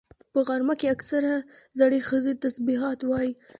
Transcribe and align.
په 0.33 0.39
غرمه 0.47 0.73
کې 0.79 0.87
اکثره 0.95 1.33
زړې 1.79 1.99
ښځې 2.07 2.33
تسبيحات 2.43 2.99
وایي 3.05 3.31